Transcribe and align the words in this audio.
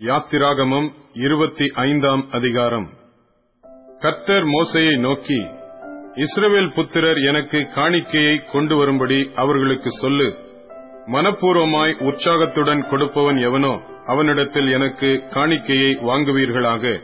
யாத்திராகமம் 0.00 0.92
இருபத்தி 1.12 1.70
ஐந்தாம் 1.74 2.30
அதிகாரம். 2.30 2.88
கர்த்தர் 3.98 4.44
மோசையை 4.44 4.98
நோக்கி 4.98 5.46
இஸ்ரவேல் 6.14 6.74
புத்திரர் 6.74 7.16
எனக்கு 7.16 7.58
காணிக்கையை 7.58 8.52
கொண்டு 8.52 8.76
வரும்படி 8.76 9.30
அவர்களுக்கு 9.34 9.90
சொல்லு. 9.90 10.36
மனப்பூர்வமாய் 11.06 12.02
உற்சாகத்துடன் 12.02 12.88
கொடுப்பவன் 12.88 13.36
எவனோ 13.36 13.80
அவனிடத்தில் 14.06 14.70
எனக்கு 14.70 15.06
காணிக்கையை 15.06 15.92
வாங்குவீர்களாக. 16.02 17.00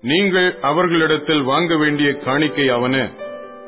நீங்கள் 0.00 0.58
அவர்களிடத்தில் 0.60 1.42
வாங்க 1.42 1.76
வேண்டிய 1.76 2.12
காணிக்கை 2.12 2.68
அவன. 2.68 3.10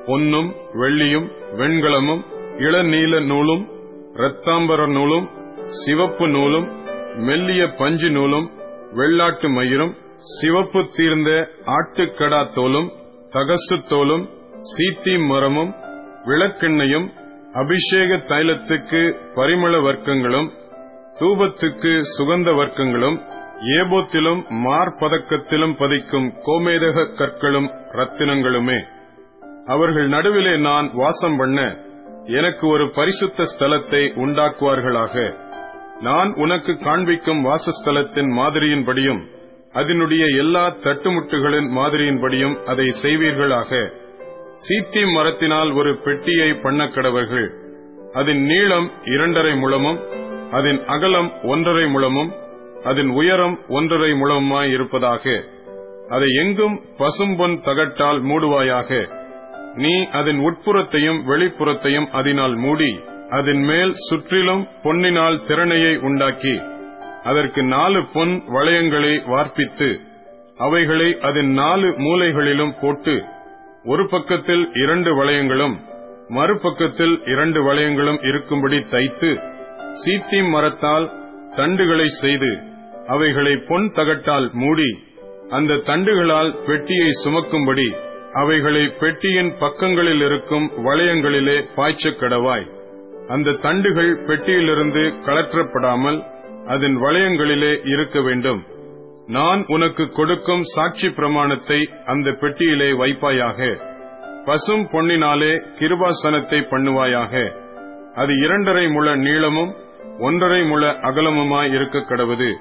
பொன்னும் 0.07 0.55
வெள்ளியும் 0.73 1.29
வெண்கலமும் 1.57 2.23
இளநீல 2.59 3.27
நூலும் 3.27 3.69
இரத்தாம்பர 4.15 4.93
நூலும் 4.93 5.29
சிவப்பு 5.67 6.29
நூலும் 6.29 6.81
மெல்லிய 7.19 7.69
பஞ்சு 7.73 8.11
நூலும் 8.11 8.51
வெள்ளாட்டு 8.93 9.49
மயிரும் 9.49 9.93
சிவப்பு 10.39 10.87
தீர்ந்த 10.97 11.31
ஆட்டுக்கடா 11.67 12.47
தோலும் 12.55 12.89
தகசு 13.33 13.77
தோலும் 13.89 14.25
சீத்தி 14.73 15.27
மரமும் 15.27 15.73
விளக்கெண்ணையும் 16.25 17.07
அபிஷேக 17.53 18.17
தைலத்துக்கு 18.17 19.01
பரிமள 19.35 19.81
வர்க்கங்களும் 19.83 20.51
தூபத்துக்கு 21.21 22.03
சுகந்த 22.17 22.51
வர்க்கங்களும் 22.51 23.19
ஏபோத்திலும் 23.79 24.41
மார்பதக்கத்திலும் 24.67 25.75
பதிக்கும் 25.79 26.29
கோமேதக 26.47 27.05
கற்களும் 27.13 27.69
ரத்தினங்களுமே. 27.91 28.79
அவர்கள் 29.65 30.09
நடுவிலே 30.09 30.59
நான் 30.59 30.91
வாசம் 30.95 31.37
பண்ண 31.37 31.59
எனக்கு 32.27 32.67
ஒரு 32.67 32.91
பரிசுத்த 32.95 33.43
ஸ்தலத்தை 33.43 34.03
உண்டாக்குவார்களாக. 34.15 35.42
நான் 36.01 36.33
உனக்கு 36.33 36.79
காண்பிக்கும் 36.79 37.45
வாசஸ்தலத்தின் 37.45 38.31
மாதிரியின்படியும் 38.39 39.21
அதனுடைய 39.73 40.27
எல்லா 40.27 40.71
தட்டுமுட்டுகளின் 40.71 41.69
மாதிரியின்படியும் 41.77 42.65
அதை 42.65 42.95
செய்வீர்களாக. 43.03 43.91
சீத்தி 44.57 45.15
மரத்தினால் 45.15 45.75
ஒரு 45.75 45.97
பெட்டியை 45.97 46.51
பண்ணக்கடவர்கள் 46.51 47.49
அதன் 48.13 48.43
நீளம் 48.43 48.91
இரண்டரை 49.05 49.55
முழமும் 49.55 50.01
அதன் 50.51 50.85
அகலம் 50.85 51.33
ஒன்றரை 51.43 51.87
முழமும் 51.87 52.33
அதன் 52.83 53.09
உயரம் 53.09 53.59
ஒன்றரை 53.69 54.11
முழமுமாயிருப்பதாக 54.11 55.45
அதை 56.09 56.29
எங்கும் 56.35 56.81
பசும்பொன் 56.99 57.61
தகட்டால் 57.61 58.23
மூடுவாயாக. 58.23 59.09
நீ 59.75 60.09
அதன் 60.09 60.39
உட்புறத்தையும் 60.39 61.23
வெளிப்புறத்தையும் 61.25 62.09
அதனால் 62.11 62.57
மூடி 62.57 63.01
அதன் 63.33 63.63
மேல் 63.63 63.93
சுற்றிலும் 64.09 64.69
பொன்னினால் 64.83 65.47
திறனையை 65.47 65.97
உண்டாக்கி 65.99 66.55
அதற்கு 67.23 67.63
நாலு 67.65 68.01
பொன் 68.13 68.35
வளையங்களை 68.49 69.13
வார்ப்பித்து 69.31 69.89
அவைகளை 70.57 71.09
அதன் 71.21 71.53
நாலு 71.53 71.89
மூலைகளிலும் 71.99 72.75
போட்டு 72.81 73.15
ஒரு 73.85 74.09
பக்கத்தில் 74.09 74.69
இரண்டு 74.75 75.11
வளையங்களும் 75.15 75.77
மறுபக்கத்தில் 76.29 77.15
இரண்டு 77.33 77.61
வளையங்களும் 77.63 78.21
இருக்கும்படி 78.29 78.79
தைத்து 78.91 79.31
சீத்தீம் 80.03 80.51
மரத்தால் 80.51 81.07
தண்டுகளை 81.57 82.07
செய்து 82.21 82.51
அவைகளை 83.07 83.57
பொன் 83.69 83.89
தகட்டால் 83.91 84.51
மூடி 84.53 84.91
அந்த 85.49 85.81
தண்டுகளால் 85.89 86.53
பெட்டியை 86.67 87.09
சுமக்கும்படி 87.25 87.89
அவைகளை 88.33 88.85
பெட்டியின் 89.01 89.53
பக்கங்களில் 89.59 90.21
இருக்கும் 90.21 90.69
வளையங்களிலே 90.87 91.59
பாய்ச்சக் 91.77 92.21
கடவாய். 92.21 92.67
அந்த 93.29 93.53
தண்டுகள் 93.53 94.25
பெட்டியிலிருந்து 94.27 95.01
கலற்றப்படாமல் 95.01 96.23
அதன் 96.67 96.97
வளையங்களிலே 96.97 97.89
இருக்க 97.89 98.21
வேண்டும். 98.21 98.63
நான் 99.27 99.65
உனக்கு 99.67 100.11
கொடுக்கும் 100.11 100.63
சாட்சி 100.63 101.09
பிரமாணத்தை 101.09 101.89
அந்த 102.05 102.31
பெட்டியிலே 102.31 102.91
வைப்பாயாக. 102.91 103.79
பசும் 104.45 104.89
பொன்னினாலே 104.93 105.63
கிருபாசனத்தை 105.79 106.61
பண்ணுவாயாக. 106.71 107.53
அது 108.15 108.39
இரண்டரை 108.39 108.89
முழ 108.89 109.17
நீளமும் 109.17 109.77
ஒன்றரை 110.19 110.63
முழ 110.63 110.91
அகலமுமாய் 110.91 111.73
இருக்க 111.73 111.99
கடவுது. 111.99 112.53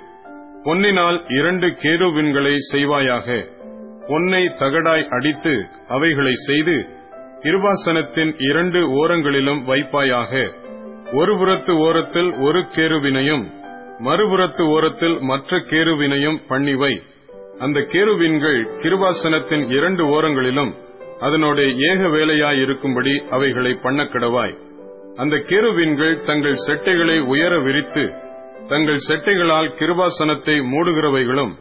பொன்னினால் 0.64 1.22
இரண்டு 1.28 1.68
கேருவின்களை 1.68 2.56
செய்வாயாக. 2.74 3.48
பொன்னை 4.08 4.44
தகடாய் 4.60 5.08
அடித்து 5.08 5.68
அவைகளை 5.88 6.34
செய்து 6.34 7.00
கிருபாசனத்தின் 7.44 8.32
இரண்டு 8.50 8.80
ஓரங்களிலும் 8.90 9.62
வைப்பாயாக. 9.68 10.54
ஒரு 11.14 11.38
புறத்து 11.38 11.74
ஓரத்தில் 11.78 12.32
ஒரு 12.40 12.60
கேருவினையும் 12.60 13.46
மறுபுறத்து 14.00 14.64
ஓரத்தில் 14.70 15.20
மற்ற 15.20 15.58
கேருவினையும் 15.58 16.38
பண்ணிவை. 16.50 17.02
அந்த 17.58 17.80
கேருவின்கள் 17.80 18.60
கிருபாசனத்தின் 18.84 19.76
இரண்டு 19.78 20.04
ஓரங்களிலும் 20.06 20.76
அதனோட 21.20 21.60
ஏக 21.92 22.08
வேலையாயிருக்கும்படி 22.08 23.28
அவைகளை 23.30 23.72
பண்ணக்கடவாய் 23.72 24.56
அந்த 25.16 25.36
கேருவின்கள் 25.36 26.20
தங்கள் 26.20 26.62
செட்டைகளை 26.68 27.20
உயர 27.20 27.60
விரித்து 27.60 28.14
தங்கள் 28.68 29.02
செட்டைகளால் 29.08 29.72
கிருபாசனத்தை 29.80 30.58
மூடுகிறவைகளும் 30.74 31.54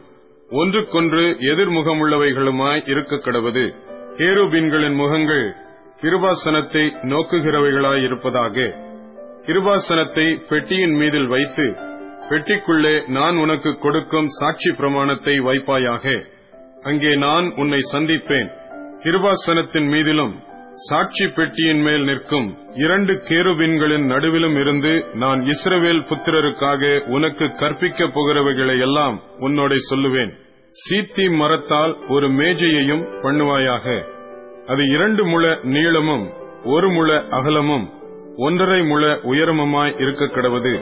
ஒன்றுக்கொன்று 0.49 1.25
எதிர்முகமுள்ளவைகளுமாய் 1.51 2.89
இருக்க 2.89 3.15
கடவது. 3.15 3.75
கேருபின்களின் 4.17 4.95
முகங்கள் 4.95 5.55
கிருபாசனத்தை 6.01 6.83
நோக்குகிறவைகளாயிருப்பதாக 7.01 8.73
கிருபாசனத்தை 9.45 10.37
பெட்டியின் 10.49 10.95
மீதில் 10.95 11.27
வைத்து 11.27 11.65
பெட்டிக்குள்ளே 12.29 13.07
நான் 13.07 13.37
உனக்கு 13.37 13.77
கொடுக்கும் 13.77 14.25
சாட்சி 14.25 14.71
பிரமாணத்தை 14.71 15.39
வைப்பாயாக. 15.39 16.23
அங்கே 16.81 17.15
நான் 17.15 17.53
உன்னை 17.55 17.79
சந்திப்பேன். 17.93 18.49
கிருபாசனத்தின் 19.03 19.87
மீதிலும் 19.93 20.33
சாட்சி 20.89 21.27
பெட்டியின் 21.27 21.81
மேல் 21.81 22.03
நிற்கும் 22.03 22.57
இரண்டு 22.75 23.13
கேருபின்களின் 23.13 24.05
நடுவிலும் 24.05 24.59
இருந்து 24.59 25.05
நான் 25.13 25.41
இஸ்ரவேல் 25.41 26.05
புத்திரருக்காக 26.09 26.99
உனக்கு 27.07 27.45
கற்பிக்கப் 27.45 28.13
போகிறவைகளை 28.15 28.79
எல்லாம் 28.79 29.21
உன்னோட 29.39 29.75
சொல்லுவேன். 29.89 30.31
சீத்தி 30.75 31.35
மரத்தால் 31.35 31.97
ஒரு 32.07 32.29
மேஜையையும் 32.29 33.05
பண்ணுவாயாக. 33.21 34.10
அது 34.71 34.83
இரண்டு 34.89 35.23
முழ 35.25 35.43
நீளமும் 35.75 36.25
ஒரு 36.65 36.89
முழ 36.91 37.09
அகலமும் 37.29 37.85
ஒன்றரை 38.37 38.81
முழ 38.81 39.03
உயரமுமாய் 39.31 39.95
இருக்க 40.01 40.25
கடவது. 40.25 40.73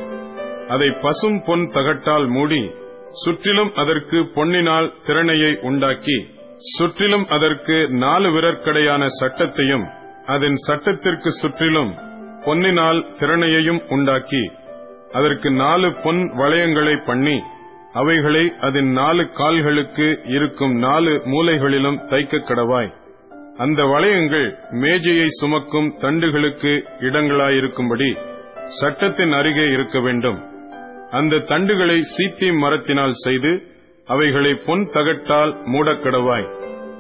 அதை 0.67 0.89
பசும் 1.03 1.39
பொன் 1.45 1.63
தகட்டால் 1.67 2.27
மூடி 2.27 2.61
சுற்றிலும் 3.21 3.71
அதற்கு 3.75 4.17
பொன்னினால் 4.35 4.89
திறனையை 5.05 5.51
உண்டாக்கி 5.61 6.17
சுற்றிலும் 6.75 7.25
அதற்கு 7.25 7.77
நாலு 8.03 8.27
விரற்கடையான 8.29 9.03
சட்டத்தையும் 9.19 9.85
அதன் 10.25 10.57
சட்டத்திற்கு 10.67 11.31
சுற்றிலும் 11.31 11.91
பொன்னினால் 12.45 13.01
திறனையையும் 13.19 13.81
உண்டாக்கி 13.89 14.43
அதற்கு 15.11 15.49
நாலு 15.63 15.89
பொன் 16.03 16.21
வளையங்களை 16.41 16.95
பண்ணி 17.05 17.37
அவைகளை 17.93 18.45
அதன் 18.67 18.91
நாலு 18.91 19.23
கால்களுக்கு 19.39 20.07
இருக்கும் 20.37 20.75
நாலு 20.77 21.13
மூலைகளிலும் 21.25 22.01
தைக்க 22.11 22.43
கடவாய். 22.43 22.91
அந்த 23.59 23.83
வளையங்கள் 23.83 24.57
மேஜையை 24.71 25.25
சுமக்கும் 25.29 25.95
தண்டுகளுக்கு 25.97 26.71
இடங்களாயிருக்கும்படி 26.99 28.17
சட்டத்தின் 28.67 29.31
அருகே 29.31 29.65
இருக்க 29.65 29.99
வேண்டும். 29.99 30.39
அந்த 31.09 31.35
தண்டுகளை 31.35 32.01
சீத்தி 32.15 32.57
மரத்தினால் 32.57 33.11
செய்து 33.11 33.61
அவைகளை 34.05 34.53
பொன் 34.65 34.89
தகட்டால் 34.93 35.53
மூடக்கடவாய். 35.63 36.47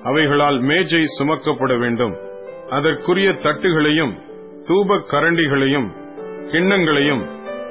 அவைகளால் 0.01 0.59
மேஜை 0.59 1.03
சுமக்கப்பட 1.19 1.79
வேண்டும். 1.79 2.15
அதற்குரிய 2.69 3.29
தட்டுகளையும் 3.29 4.13
தூப 4.67 4.99
கரண்டிகளையும் 5.11 5.89
கிண்ணங்களையும் 6.51 7.23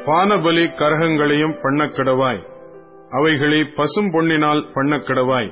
பானபலி 0.06 0.64
கரகங்களையும் 0.80 1.58
பண்ணக்கடவாய். 1.62 2.42
அவைகளை 3.10 3.64
பசும் 3.64 4.12
பொன்னினால் 4.12 4.62
பண்ணக்கடவாய். 4.74 5.50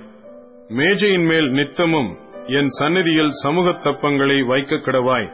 மேஜையின் 0.68 1.24
மேல் 1.24 1.50
நித்தமும் 1.50 2.24
என் 2.48 2.68
சந்நிதியில் 2.68 3.30
சமூக 3.30 3.72
தப்பங்களை 3.72 4.42
வைக்க 4.42 4.76
கிடவாய். 4.76 5.32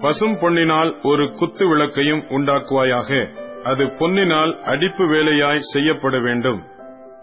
பசும் 0.00 0.36
பொன்னினால் 0.38 0.96
ஒரு 1.02 1.30
குத்து 1.30 1.68
விளக்கையும் 1.68 2.20
உண்டாக்குவாயாக. 2.20 3.28
அது 3.62 3.84
பொன்னினால் 3.84 4.60
அடிப்பு 4.60 5.04
வேலையாய் 5.04 5.58
செய்யப்பட 5.58 6.18
வேண்டும். 6.18 6.60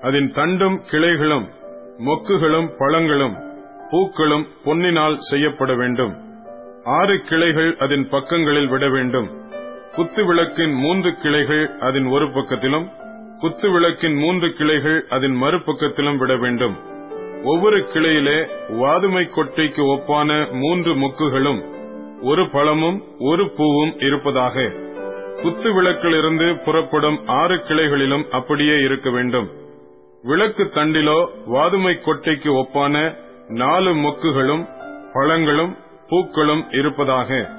அதன் 0.02 0.32
தண்டும் 0.32 0.82
கிளைகளும் 0.92 1.48
மொக்குகளும் 1.98 2.70
பழங்களும் 2.78 3.36
பூக்களும் 3.90 4.48
பொன்னினால் 4.64 5.18
செய்யப்பட 5.20 5.76
வேண்டும். 5.76 6.14
ஆறு 6.84 7.22
கிளைகள் 7.22 7.76
அதன் 7.76 8.10
பக்கங்களில் 8.10 8.68
விட 8.68 8.90
வேண்டும். 8.90 9.30
குத்து 9.96 10.26
விளக்கின் 10.26 10.72
மூன்று 10.72 11.18
கிளைகள் 11.22 11.78
அதன் 11.80 12.06
ஒரு 12.06 12.26
பக்கத்திலும் 12.26 12.88
குத்து 13.40 13.72
விளக்கின் 13.72 14.16
மூன்று 14.16 14.54
கிளைகள் 14.54 15.06
அதன் 15.10 15.42
மறுபக்கத்திலும் 15.42 16.18
விட 16.18 16.36
வேண்டும். 16.36 16.98
ஒவ்வொரு 17.44 17.78
கிளையிலே 17.78 18.48
வாதுமை 18.70 19.26
கொட்டைக்கு 19.26 19.82
ஒப்பான 19.96 20.52
மூன்று 20.52 20.96
முக்குகளும் 20.96 21.62
ஒரு 22.22 22.50
பழமும் 22.50 23.04
ஒரு 23.20 23.52
பூவும் 23.56 24.00
இருப்பதாக. 24.00 24.72
குத்து 25.42 25.74
விளக்கிலிருந்து 25.74 26.60
புறப்படும் 26.66 27.20
ஆறு 27.26 27.56
கிளைகளிலும் 27.56 28.30
அப்படியே 28.30 28.76
இருக்க 28.76 29.10
வேண்டும். 29.10 29.50
விளக்கு 30.22 30.64
தண்டிலோ 30.64 31.30
வாதுமை 31.46 32.00
கொட்டைக்கு 32.00 32.50
ஒப்பான 32.56 33.16
நாலு 33.48 33.94
மொக்குகளும் 33.96 34.68
பழங்களும் 35.14 35.78
பூக்களும் 36.08 36.72
இருப்பதாக. 36.72 37.50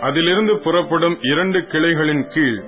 அதிலிருந்து 0.00 0.58
புறப்படும் 0.58 1.18
இரண்டு 1.20 1.62
கிளைகளின் 1.62 2.26
கீழ் 2.28 2.60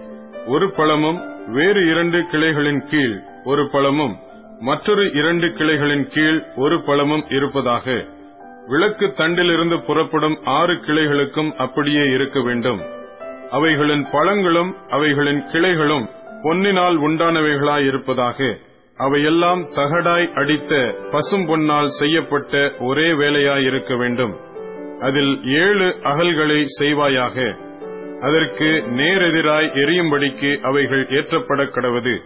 ஒரு 0.46 0.72
பழமும் 0.72 1.20
வேறு 1.46 1.90
இரண்டு 1.90 2.24
கிளைகளின் 2.30 2.80
கீழ் 2.80 3.14
ஒரு 3.44 3.70
பழமும். 3.70 4.16
மற்றொரு 4.62 5.10
இரண்டு 5.12 5.48
கிளைகளின் 5.50 6.08
கீழ் 6.08 6.42
ஒரு 6.54 6.82
பழமும் 6.84 7.24
இருப்பதாக. 7.28 8.04
விளக்கு 8.66 9.06
தண்டிலிருந்து 9.06 9.84
புறப்படும் 9.86 10.38
ஆறு 10.44 10.74
கிளைகளுக்கும் 10.74 11.52
அப்படியே 11.52 12.04
இருக்க 12.10 12.42
வேண்டும். 12.42 12.80
அவைகளின் 13.50 14.06
பழங்களும் 14.10 14.76
அவைகளின் 14.88 15.42
கிளைகளும் 15.52 16.06
பொன்னினால் 16.42 16.98
உண்டானவைகளாயிருப்பதாக 16.98 18.56
அவையெல்லாம் 18.96 19.60
தகடாய் 19.60 20.32
அடித்த 20.32 20.94
பசும் 21.10 21.48
பொன்னால் 21.48 21.88
செய்யப்பட்ட 21.88 22.72
ஒரே 22.78 23.12
வேலையாயிருக்க 23.12 23.98
வேண்டும். 23.98 24.34
அதில் 25.00 25.40
ஏழு 25.44 25.94
அகல்களை 26.02 26.64
செய்வாயாக. 26.80 27.56
அதற்கு 28.20 28.84
நேரெதிராய் 28.90 29.72
எரியும்படிக்கு 29.74 30.60
அவைகள் 30.60 31.06
ஏற்றப்பட 31.06 31.64
கடவது. 31.64 32.20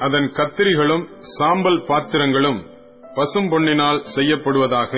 அதன் 0.00 0.28
கத்திரிகளும் 0.36 1.04
சாம்பல் 1.38 1.80
பாத்திரங்களும் 1.86 2.60
பசும் 3.14 3.48
பொன்னினால் 3.50 4.00
செய்யப்படுவதாக. 4.16 4.92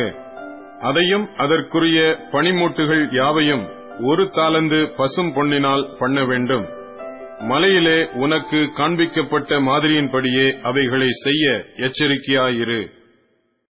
அதையும் 0.79 1.27
அதற்குரிய 1.37 1.99
பனிமூட்டுகள் 2.33 3.05
யாவையும் 3.15 3.65
ஒரு 4.11 4.25
தாளந்து 4.25 4.81
பசும் 4.97 5.33
பொன்னினால் 5.37 5.85
பண்ண 5.99 6.25
வேண்டும். 6.25 6.67
மலையிலே 7.39 7.99
உனக்கு 8.25 8.59
காண்பிக்கப்பட்ட 8.79 9.61
மாதிரியின்படியே 9.69 10.47
அவைகளை 10.63 11.09
செய்ய 11.25 11.65
எச்சரிக்கையாயிரு. 11.77 12.81